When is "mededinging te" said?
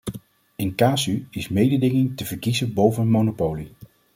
1.49-2.25